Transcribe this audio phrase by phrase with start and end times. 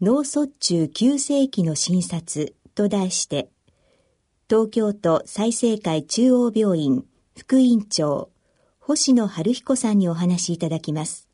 [0.00, 3.48] 脳卒中急性期の診察と題して
[4.48, 7.04] 東京都済生会中央病院
[7.36, 8.30] 副院長
[8.80, 11.28] 星野春彦さんにお話しいただきます。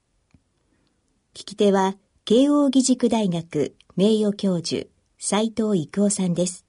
[1.35, 4.87] 聞き手は慶應義塾大学名誉教授
[5.19, 6.65] 斎藤育夫さんです。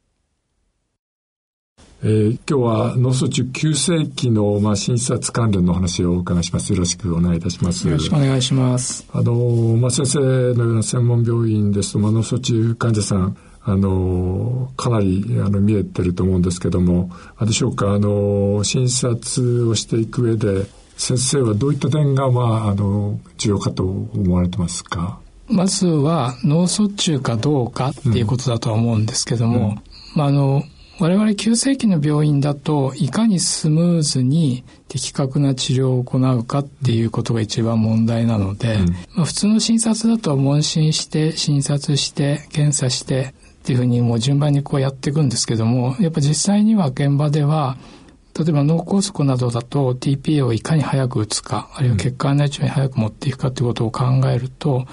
[2.04, 6.73] えー、今日は脳卒中急性期の、まあ、診察関連の話をお伺いします。
[6.73, 7.88] よろしくお願いいたします。
[7.88, 9.08] よろしくお願いします。
[9.14, 9.36] あの、
[9.78, 20.66] まあ、先生のような専門病院ですと、まあ、脳卒中患者さん、あの、かなり、あの、見えてると思うんですけども、あでしょうか、あの、診察をしていく上で、
[20.97, 25.20] 先生はどういった点が、まあ、あの、重要かと思われてますか？
[25.47, 29.81] まずは脳卒中かどうかっていうことだとは思うんですけども、うん、
[30.16, 30.64] まあ、あの
[31.02, 47.77] 我々急性期の病院だといかにスムーズに的確な治療を行うかっていうことが一番問題なので、うん、まあ、普通の診察だと問診して診察して検査してっていうふうにもう順番にこうやっていくんですけどもやっぱ実際には現場では
[48.38, 54.85] 例えば脳梗塞などだと TPA をいかに早く打つかあるいは血管内治療に早く持っていくかということを考えると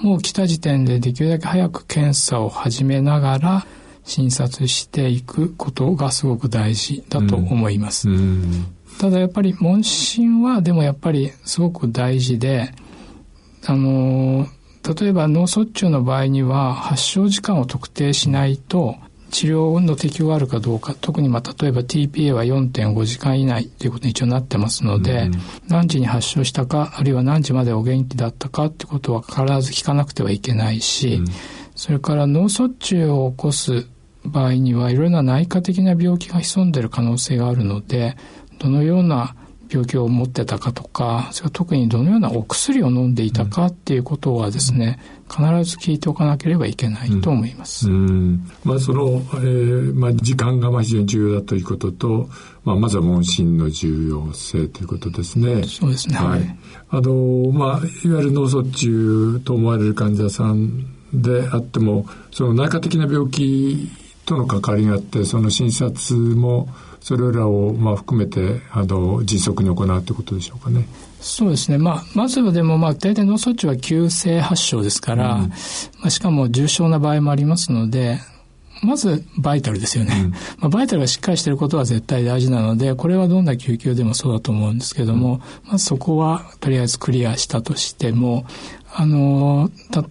[0.00, 3.66] もう来た時点でできるだけ早く検査を始めながら
[4.04, 8.08] 診察していくことがすごく大事だと思います。
[8.08, 8.66] うん、
[8.98, 12.72] ただやっぱり問診はでもやっぱりすごく大事で、
[13.66, 14.46] あの、
[15.00, 18.96] 例えば脳卒中の場合には発症時間を特定しないと
[19.30, 25.32] 治療の適用があるかどうか特にまあ例えば TPA は4.5時間以内ということに一応なってますので、うん、
[25.68, 31.26] 何時に発症したかあるいは何時までお元気だったかってことは必ず聞かなくてはいけないし、うん、
[31.80, 33.86] それから脳卒中を起こす
[34.22, 38.18] 場合にはいろいろな内科的な病気が潜んでいる可能性があるので
[38.58, 39.34] どのような
[39.70, 44.98] 病気を持ってたかとかそれから特にどのようなお薬を飲んでいたかっていうことはですね、
[45.30, 47.88] 必ず聞いておかなければいけないと思います。
[47.88, 52.28] うん、まあその、えー、まあ時間がまあ非常に重要だということと、
[52.62, 55.62] まあまずは問診の重要性ということですね。
[55.62, 56.16] そうですね。
[56.16, 56.58] はい。
[56.90, 63.90] あのまあいわゆる脳卒中と思われる患者さんであってもその内科的な病気
[64.26, 66.68] との関わりがあってその診察も
[67.00, 70.86] それらをまあ含めてあの迅速に行うということでしょうかね。
[71.20, 71.78] そうですね。
[71.78, 75.54] まあ、まずはでも、まあ、大体脳卒中は急性発症ですから、うん、ま
[76.04, 78.18] あ、しかも重症な場合もありますので、
[78.82, 80.14] まずバイタルですよね。
[80.24, 88.46] うん、まあ、バイタルがしっかりしていることは絶対大事なので、これはどんな救急でもそうだと思うんですけども、うん、まあ、そこはとりあえずクリアしたとしても、
[88.92, 89.70] あの、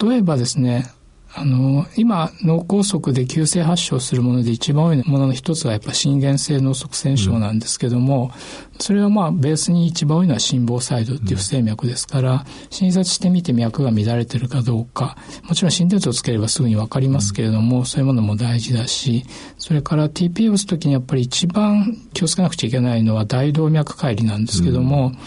[0.10, 0.90] 例えばですね、
[1.36, 8.32] あの、今、脳梗塞で急性発症するもので一番多いものの一つはやっぱ心原性脳塞栓症なんですけども、
[8.74, 19.24] うん、それはまあ、ベースに一番多いのは心房細動っていう不整脈ですから、診察してみて脈が乱れてるかどうか、もちろん心電図をつければすぐにわかりますけれども、うん、そういうものも大事だし、
[19.60, 25.18] それから TPA を打つときにやっぱり一番気をつけなくちゃいけないのは大動脈解離なんですけども、うん。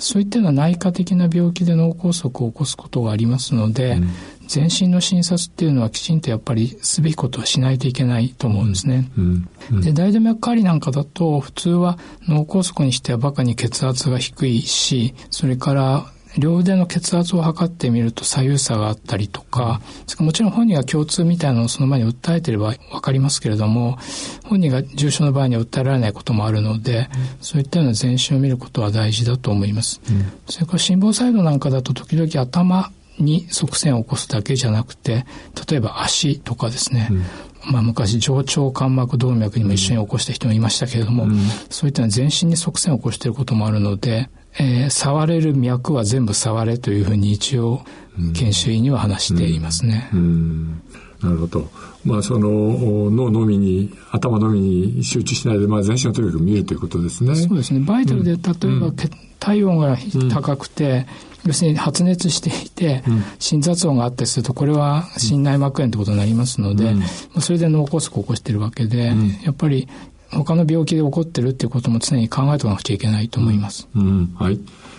[0.00, 4.10] そういったような内科的な病気で脳梗塞を起こすことがありますので、うん、
[4.50, 9.08] 全身の診察っていうのはきちんとやっぱりすべきことはしないといけないと思うんですね。
[9.16, 16.06] うんうん、で大動脈解離なんかだと普通は脳梗塞にしてはバカに血圧が低いしそれから
[16.36, 19.80] 両腕の血圧を測ってみると左右差があったりとか、
[20.18, 23.98] もちろん本人が共通みたいなのをその前に訴えてればわかりますけれども、
[24.44, 27.06] 本人が重症の場合には訴えられないこともあるので、うん、
[27.40, 30.00] そういったような全身を見ることは大事だと思います。
[30.08, 35.24] うん、それから心房細動なんかだと時々頭に側線を起こすだけじゃなくて
[35.68, 41.36] 例えば足とかですね、うん、まあ、昔上腸間膜動脈にも一緒に起こした人もいましたけれども、うん、
[41.68, 47.82] そういった全身に側線を起こしていることもあるので、えー、触れる脈は全部触れというふうに一応
[48.34, 50.10] 研修医には話していますね。
[50.12, 50.82] うん。
[51.22, 51.68] なるほど。
[52.04, 52.48] まあ、その
[53.10, 57.34] 脳のみに頭のみに集中しないで、まあ、全身をとにかく見るということですね。
[57.34, 57.80] そうですね。
[57.80, 58.92] バイタルで例えば、
[59.38, 59.96] 体温が
[60.30, 61.06] 高くて、
[61.46, 63.02] 要するに発熱していて、
[63.38, 66.94] 心雑音があったりするとこれは心内膜炎ってことになりますので、
[67.40, 69.12] それで脳梗塞を起こしてるわけで、
[69.44, 69.88] やっぱり
[70.30, 73.88] 他の病気で起こってるっていうことも常に考えておかなくちゃいけないと思います。
[73.94, 74.58] うん、はい。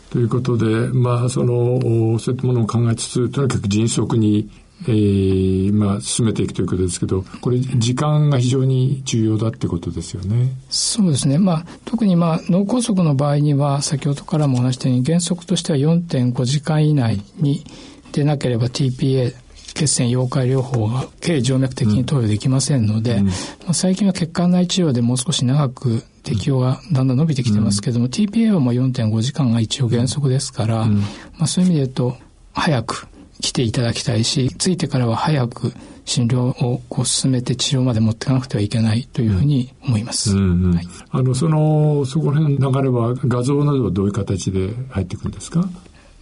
[0.10, 1.80] ということで、まあ、その、
[2.20, 4.50] そういったものを考えつつ、とにかく迅速に
[4.88, 10.52] えー、まあ、進めていくということですけど、これ、時間が非常に重要だってことですよね。
[10.70, 11.38] そうですね。
[11.38, 17.64] まあ、特にまあ、脳梗塞の場合には、先ほどからもお話したように、原則としては4.5時間以内に
[18.12, 19.34] 出なければ TPA、
[19.74, 23.32] 血栓溶解療法が経静脈的に投与できませんので、うんま
[23.70, 31.06] あ、最近は血管内治療でもう少し長く適用がだんだん伸びてきてますけども、うん、TPA はまあ4.5時間が一応原則ですから、うん、ま
[31.42, 32.18] あ、そういう意味で言うと、
[32.54, 33.08] 早く
[33.42, 35.74] 来ていただきたいし、ついてからは早く
[36.06, 40.36] 診療をこう進めて治療まで持っていかなくてはいけないというふうに思います。
[40.36, 40.76] うんうん。
[40.76, 45.68] はい、あの、その、そこら辺の流れは画像などはどういう形で入ってくるんですか？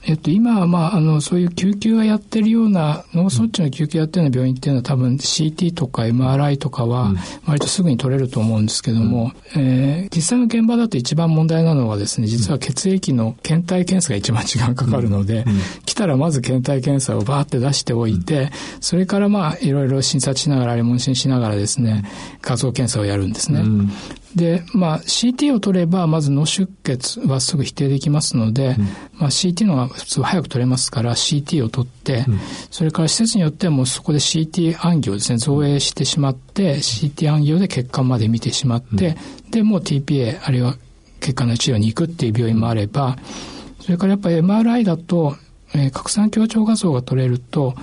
[0.05, 7.13] えっと、今は、まあ、あの、そういう救急がやってるような、脳卒中の救急やってるような病院っていうのは多分 CT とか MRI とかは、
[7.45, 15.51] 割とすぐに取れると思うんですけども、うん、えー、実際の現場だと一番問題なのはですね、実は血液の検体検査が一番時間かかるので、うん。
[15.51, 22.05] うん、来たらまず検体検査をバーって出しておいて、それからまあ、いろいろ診察しながら、レモン診しながらですね、
[22.41, 23.63] 画像検査をやるんですね。
[24.35, 28.83] で、まあ、CT を取れば、まず脳出血はすぐ否定できますので、うん、
[29.19, 32.39] まあ、CT のが普通早く取れますから、CT を取って、うん、
[32.69, 40.75] それから施設によってはもうそこで CT 暗行ですね、造影してしまって、CT 暗行で血管まで見てしまって、うん、で、もう TPA、あるいは
[41.19, 43.17] 血管の治療に行くっていう病院もあれば、
[43.79, 45.35] それからやっぱり MRI だと、
[45.73, 47.75] えー、拡散強調画像が取れると、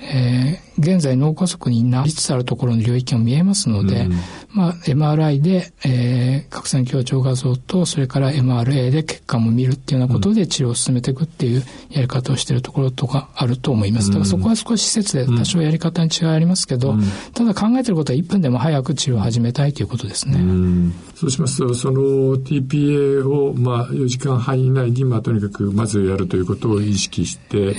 [0.00, 4.12] えー、現在脳梗塞になりつつあるところの領域が見えますので、うん、
[4.52, 14.08] まあ、MRI で、えー、拡散強調画像と、それから MRA で血管も見るっていうようなことで治療を進めていくっていうやり方をしているところとかあると思います。
[14.08, 17.02] だからそこは少し施設で多少やり方に違いありますけど、うん、
[17.34, 20.40] ただ考えてることは1分でも早く治療を始めたいということですね。
[20.40, 22.00] うん、そうしますと、その
[22.36, 27.76] TPA を、まあ、4時間半以内に、まあ、とにかくまずやるということを意識して、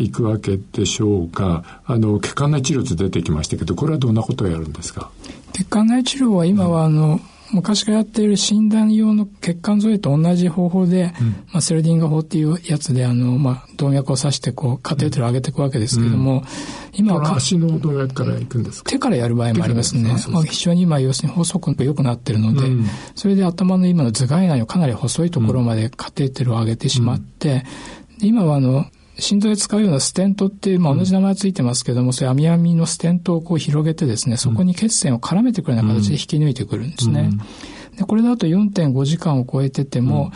[0.00, 1.82] いくわけでしょうか。
[1.86, 5.10] あの、血管内治療って出てきましたけど、これはどんなことをやるんですか？
[5.52, 16.42] 血管内治療は今は、あの、うん昔からやっている診断用の血管添えと同じ方法で、うん、まあ、セルディンガ法っていうやつで、あの、まあ、動脈を刺して、こう、カテーテルを上げていくわけですけども、うん、
[16.92, 20.14] 今は足の動脈から行くんです手からやる場合もありますね。
[20.28, 27.64] まあ、非常に今、要するに法則が良くなってるので、うん、それで頭の今の頭蓋内のかなり細いところまでカテーテルを上げてしまって、
[28.20, 28.84] 今はあの、
[29.18, 37.30] 心臓で使うようなステントっていう、まあ、同じ名前ついてますけども、うん、そういう網網のステントをこう広げてですね、そこに血栓を絡めてくるような形で引き抜いてくるんですね。
[37.96, 40.30] でこれだと4.5時間を超えてても、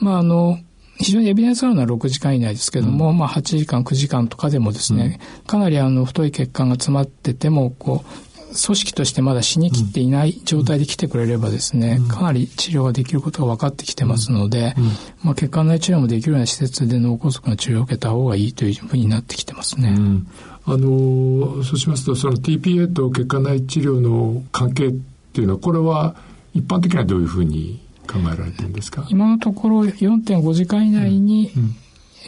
[0.00, 0.58] まあ、あの、
[0.98, 14.74] 非常にエビデンスあるのは6時間以内ですけども、うん、まあ8時間、9時間とかでもですね、うん、かなりあの太い血管が詰まってても、こう、組織としてまだ死にきっていない状態で来てくれればですね、かなり治療ができることが分かってきてますので、
[15.22, 19.88] まあ、血管内治療もできるような施設で脳梗塞の治療を受けた方がいいというふうになってきてますね。
[19.90, 20.26] うん。
[20.66, 24.92] あのそうしますとその TPA と血管内治療の関係っ
[25.32, 26.16] ていうのはこれは
[26.54, 29.04] 一般的にはどういうふうに考えられてるんですか？
[29.10, 31.62] 今のところ4.5時間以内に、うん。
[31.62, 31.74] うん、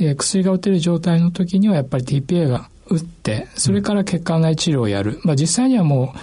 [0.00, 5.20] えー、薬が打てる状態の時にはやっぱり TPA が打って、それから血管内治療をやる。
[5.24, 6.18] まあ実際にはもう、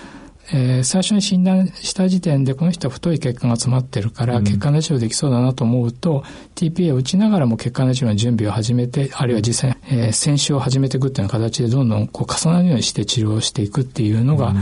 [0.52, 6.24] えー、最初に診断した時点でこの人は太い血管が詰まってるから、血管内治療できそうだなと思うと、
[6.56, 14.54] TPA を打ちながらも血管内治療の準備を始めて、あるいは実際、えー、選手を始めていくっていうような形でどんどんこう重なるようにして治療していくっていうのが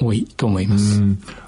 [0.00, 1.02] 多いと思います。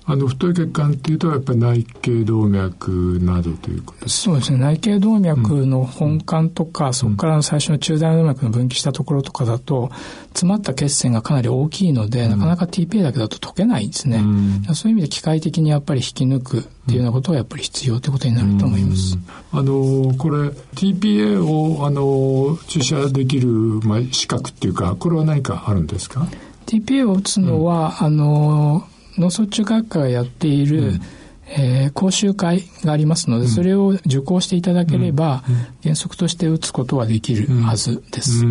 [0.08, 4.08] あの太い血管っていうとやっぱり内頸動脈などということ。
[4.08, 4.58] そうですね。
[4.58, 9.90] 内頸動脈の本管とか、うん、そこから最初の中大動脈の分岐したところとかだと
[10.28, 19.18] 詰まった血栓がかなり大きいので、うん、なかなか TPA だけだと溶けないんですね、うん、そういう意味で機械的にやっぱり引き抜くっていうようなことはやっぱり必要ということになると思います。
[19.50, 26.28] あのこれ TPA をあの注射できる、まあ、資格っていうかこれは何かあるんですか？
[26.66, 31.00] TPA を打つのは、あの脳卒中学科がやっている、うん、
[31.48, 35.42] えー、講習会がありますので、それを受講していただければ、
[35.82, 38.44] 原則として打つことはできるはずです。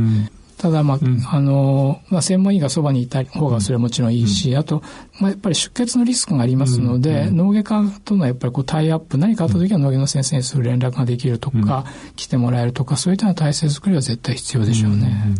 [0.57, 4.81] ただ、まあ、うん、あの、まあ、専門医がそばにいた方がそれはもちろんいいし、うん、あと、
[5.19, 11.85] まあ、やっぱり出血のリスクがありますので、うん、脳外科とのやっぱりこうタイアップ、何かあった時は脳外の先生にすぐ連絡ができるとか、
[12.15, 15.35] 来てもらえるとか、そういったような体制作りは絶対必要でしょうね。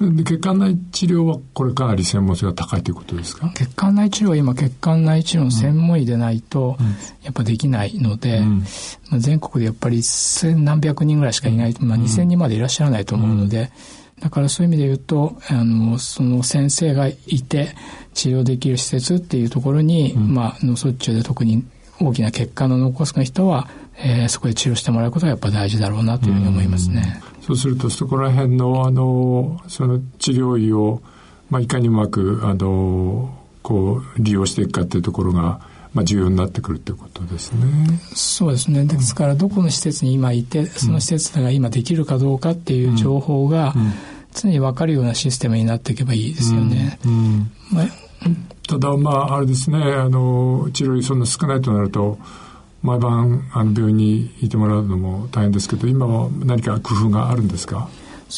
[0.00, 3.50] で血管内治療はこれかなり専門性が高いということですか？
[3.54, 6.78] 血管内治療は今血管内治療の専門医でないと
[7.22, 13.70] やっぱできないので、まあ、全国でやっぱり千何百人ぐらいしかいない、まあ、2000人までいらっしゃらないと思うので、
[14.20, 17.74] だからそういう意味で言うと、あの、その先生がいて
[18.14, 21.64] 治療できる施設っていうところに、うん、まあ、脳卒中で特に
[22.00, 27.22] 大きな血管の脳梗塞の人は、えー、そこで治療してもらうことがやっぱ大事だろうなというふうに思いますね。
[27.40, 31.02] うそうするとそこら辺のあのその治療医を
[31.50, 35.60] まあ、いかにうまくあのこう利用していくかっていうところが
[35.92, 38.00] まあ、重要になってくるということですね。
[38.14, 38.84] そうですね。
[38.84, 43.74] ですから、どこの施設に今いて、その施設が今できるかどうかっていう情報が、
[44.32, 46.98] 常に分かるようなシステムになっていけばいいですよね。
[47.72, 47.86] まあ、
[48.68, 52.18] ただ、まあ、あれですね、あの、治療費そんな少ないとなると、
[52.82, 57.88] 毎晩、あの、病院にいてもらうのも大変ですけど、今は何か工夫があるんですか？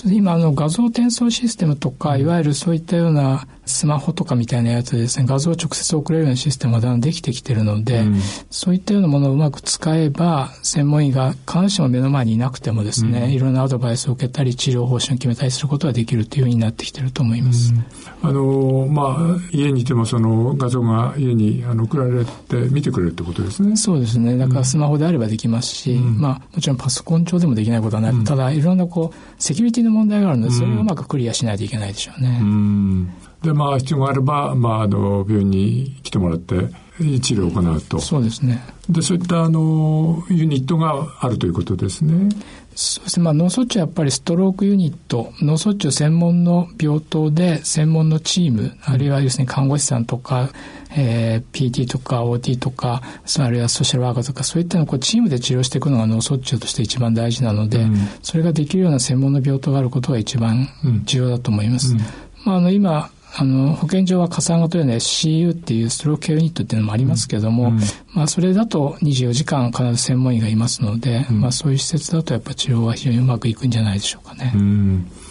[0.07, 8.21] 今あの画像転送システムとか、いわゆるそういったようなスマホとかみたいなやつでですね、画像を直接送れるようなシステムがだんだんできてきてるので、うん、
[8.51, 17.73] そういったようなものをうまく使えば、専門医が必ずしも目の前にいなくてもですね、うん、いろんなアドバイスを受けたり、治療方針を決めたりすることができるというようになってきてると思います。
[17.73, 23.77] うん、あの、まあ、家にいてもその画像が家にあの送られて見てくれるってことですね。
[23.77, 24.37] そうですね。
[24.37, 28.25] だからスマホであればできますし、まあ、もちろんパソコン上でもできないことはない。
[28.25, 32.39] ただ、いろんなこう、セキュリティの問題があるので、それをうまくクリアしないといけないでしょうね。
[32.41, 33.13] うん、
[33.43, 36.55] で、まあ、必要があれば、まあ、あの、病院に来てもらって、
[36.99, 37.99] 治療を行うと。
[37.99, 38.63] そうですね。
[38.89, 42.29] で、そういった、あの、ユニットがあるということですね。
[42.75, 43.25] そうですね。
[43.25, 50.51] まあ、脳卒中はやっぱりストロークユニット、脳卒中専門の病棟で専門のチーム、あるいは要するに看護師さんとか、
[50.97, 53.03] えー、PT とか OT とか、
[53.39, 60.69] あるいはソーシャルワーカーとか、そういったのをこうチームで治療していくのが脳卒中として一番大事なので、うん、それができるような専門の病棟があることが一番
[61.05, 61.93] 重要だと思います。
[61.93, 61.99] うん、
[62.45, 67.81] まあ、あの、今、あの、保健所は加算型というのは SCU っていうストロークケアユニットっていうのもありますけども、うん、
[68.13, 74.53] まあそれだと24時間必ず専門医がいますので、うん、まあそういう施設だとやっぱ治療は非常にうまくいくんじゃないでしょうかね。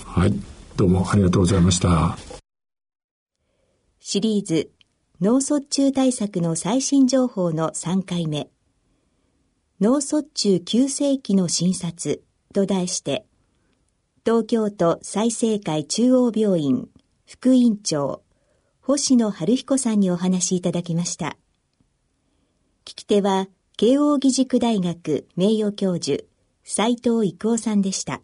[0.06, 0.34] はい。
[0.76, 2.18] どうもありがとうございました。
[4.00, 4.72] シリーズ
[5.22, 8.50] 脳卒中対策の最新情報の3回目。
[9.80, 12.24] 脳卒中急性期の診察
[12.56, 13.28] と題して、
[14.26, 16.90] 東京都済生会中央病院
[17.28, 18.24] 副院長、
[18.82, 21.38] 星野春彦さんにお話しいただきました。
[22.84, 23.48] 聞き手は、
[23.78, 26.24] 慶應義塾大学名誉教授、
[26.64, 28.24] 斉藤育夫さんでした。